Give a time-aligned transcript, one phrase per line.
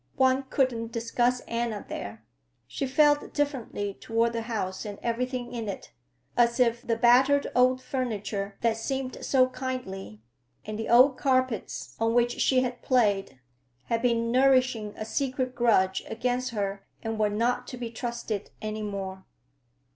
[0.15, 2.23] One couldn't discuss Anna there.
[2.65, 5.91] She felt differently toward the house and everything in it,
[6.35, 10.23] as if the battered old furniture that seemed so kindly,
[10.65, 13.39] and the old carpets on which she had played,
[13.83, 18.81] had been nourishing a secret grudge against her and were not to be trusted any
[18.81, 19.25] more.